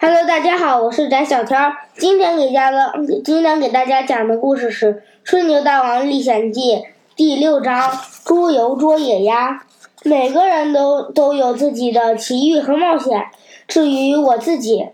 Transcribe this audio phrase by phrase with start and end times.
[0.00, 1.72] Hello，大家好，我是翟小天儿。
[1.96, 2.92] 今天给家的，
[3.24, 4.94] 今天给大家讲的故事是
[5.24, 6.76] 《吹牛大王历险记》
[7.16, 7.90] 第六章
[8.24, 9.60] “猪油捉野鸭”。
[10.04, 13.24] 每个人都都有自己的奇遇和冒险。
[13.66, 14.90] 至于我自己，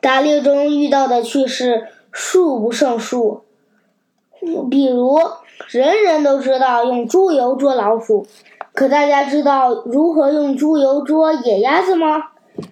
[0.00, 3.42] 打猎中遇到的趣事数不胜数。
[4.70, 5.18] 比如，
[5.68, 8.26] 人人都知道用猪油捉老鼠，
[8.72, 12.28] 可大家知道如何用猪油捉野鸭子吗？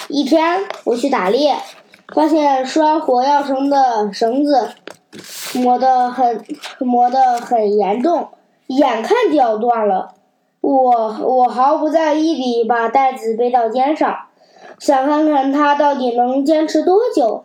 [0.08, 1.56] 一天，我去打猎，
[2.14, 4.70] 发现拴火药绳的绳子
[5.54, 6.44] 磨得很
[6.80, 8.28] 磨得很严重，
[8.66, 10.14] 眼看就要断了。
[10.60, 14.16] 我我毫不在意地把袋子背到肩上，
[14.78, 17.44] 想看看它到底能坚持多久。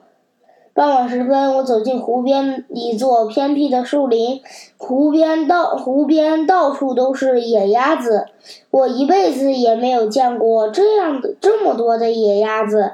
[0.73, 4.41] 傍晚时分，我走进湖边一座偏僻的树林，
[4.78, 8.28] 湖边到湖边到处都是野鸭子，
[8.69, 12.94] 我一辈子也没有见过这样的这么多的野鸭子。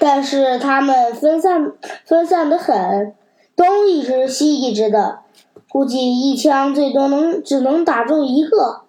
[0.00, 1.72] 但是它们分散
[2.06, 3.14] 分散的很，
[3.54, 5.18] 东一只西一只的，
[5.68, 8.80] 估计一枪最多能只能打中一个。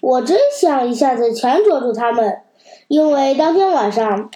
[0.00, 2.40] 我真想一下子全捉住它们，
[2.88, 4.30] 因为当天晚上。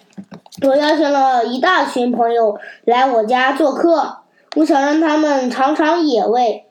[0.67, 4.19] 我邀请了一大群朋友来我家做客，
[4.57, 6.67] 我想让他们尝尝野味。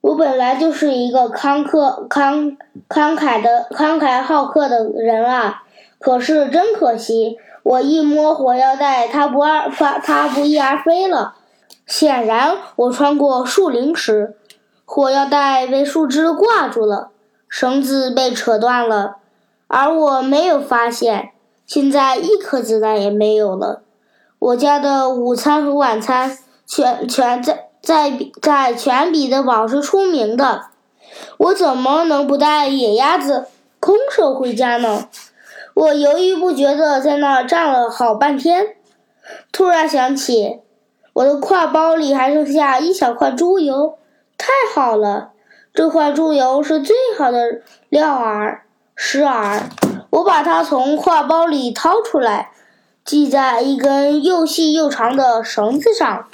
[0.00, 2.56] 我本来就是一个慷慨慷
[2.88, 5.62] 慷慨的慷慨好客的人啊，
[5.98, 11.34] 可是真可惜，我一摸火药袋，它不二发，它不翼而飞了。
[11.86, 14.38] 显然，我穿过树林时，
[14.86, 17.10] 火药袋被树枝挂住了，
[17.48, 19.16] 绳子被扯断了，
[19.66, 21.32] 而我没有发现。
[21.70, 23.82] 现在一颗子弹也没有了，
[24.40, 30.62] 我家的午餐和晚餐全全在在在全彼得堡是出名的，
[31.38, 33.46] 我怎么能不带野鸭子
[33.78, 35.06] 空手回家呢？
[35.74, 38.74] 我犹豫不决地在那儿站了好半天，
[39.52, 40.62] 突然想起
[41.12, 43.96] 我的挎包里还剩下一小块猪油，
[44.36, 45.30] 太好了，
[45.72, 48.58] 这块猪油是最好的料饵
[48.96, 49.60] 食饵。
[50.20, 52.50] 我把它从挎包里掏出来，
[53.06, 56.26] 系在一根又细又长的绳子上。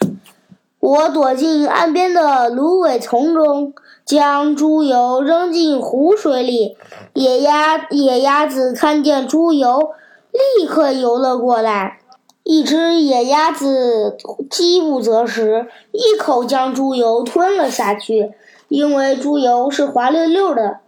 [0.81, 3.73] 我躲进岸边的芦苇丛中，
[4.05, 6.77] 将猪油扔进湖水里。
[7.15, 9.91] 野鸭野鸭子看见猪油，
[10.33, 12.01] 立刻游了过来。
[12.43, 14.17] 一只野鸭子
[14.51, 18.33] 饥不择食，一口将猪油吞了下去。
[18.69, 20.81] 因为猪油是滑溜溜的。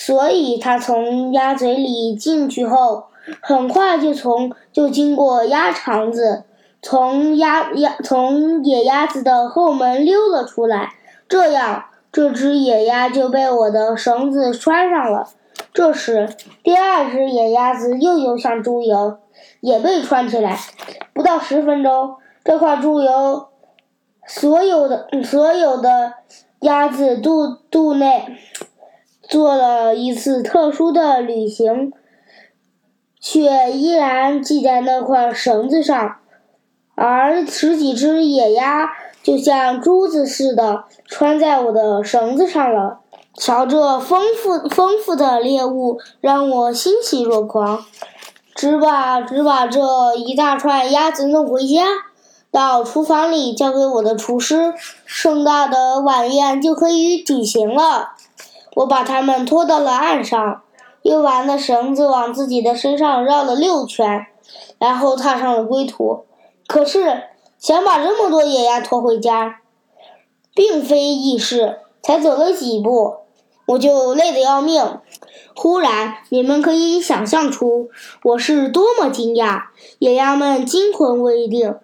[0.00, 3.04] 所以，它从鸭嘴里进去后，
[3.42, 6.44] 很快就从就经过鸭肠子，
[6.80, 10.94] 从鸭鸭从野鸭子的后门溜了出来。
[11.28, 15.28] 这样，这只野鸭就被我的绳子拴上了。
[15.74, 16.30] 这时，
[16.62, 19.18] 第二只野鸭子又游向猪油，
[19.60, 20.58] 也被拴起来。
[21.12, 23.48] 不到十分钟，这块猪油，
[24.26, 26.14] 所有的所有的
[26.60, 28.38] 鸭子肚肚内。
[29.30, 31.92] 做了一次特殊的旅行，
[33.20, 36.16] 却依然系在那块绳子上，
[36.96, 38.90] 而十几只野鸭
[39.22, 42.98] 就像珠子似的穿在我的绳子上了。
[43.34, 47.84] 瞧，这丰富丰富的猎物让我欣喜若狂，
[48.56, 51.84] 只把只把这一大串鸭子弄回家，
[52.50, 54.74] 到厨房里交给我的厨师，
[55.06, 58.16] 盛大的晚宴就可以举行了。
[58.74, 60.62] 我把它们拖到了岸上，
[61.02, 64.26] 又把那绳子往自己的身上绕了六圈，
[64.78, 66.24] 然后踏上了归途。
[66.66, 67.24] 可是
[67.58, 69.60] 想把这么多野鸭拖回家，
[70.54, 71.80] 并非易事。
[72.02, 73.16] 才走了几步，
[73.66, 75.00] 我就累得要命。
[75.54, 77.90] 忽然，你们可以想象出
[78.22, 79.64] 我是多么惊讶。
[79.98, 81.74] 野鸭们惊魂未定，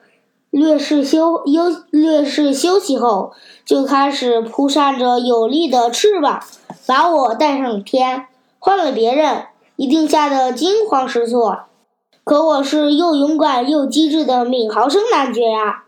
[0.57, 3.35] 略事休休略事休息后，
[3.67, 6.43] 就开始扑扇着有力的翅膀。
[6.87, 8.27] 把我带上天，
[8.59, 11.65] 换了别人一定吓得惊慌失措。
[12.25, 15.85] 可我是又勇敢又机智的敏豪生男爵呀！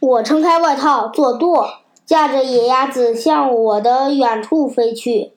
[0.00, 1.68] 我撑开外套做舵，
[2.04, 5.34] 驾着野鸭子向我的远处飞去。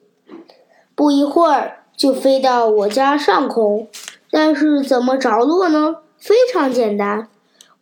[0.96, 3.88] 不一会儿就飞到我家上空。
[4.32, 5.98] 但是怎么着落呢？
[6.18, 7.28] 非常简单，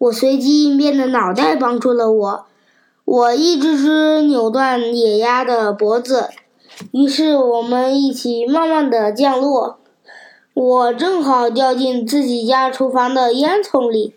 [0.01, 2.45] 我随机应变的脑袋帮助了我。
[3.05, 6.29] 我一只只扭断野鸭的脖子。
[6.91, 9.77] 于是我们一起慢慢的降落，
[10.55, 14.15] 我正好掉进自己家厨房的烟囱里。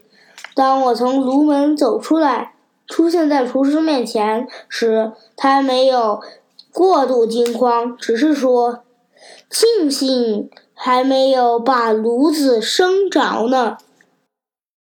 [0.55, 2.55] 当我从炉门走出来，
[2.87, 6.23] 出现在厨师面前时，他没有
[6.73, 8.81] 过度惊慌，只是说
[9.51, 13.77] ：“庆幸还没有把炉子生着呢。”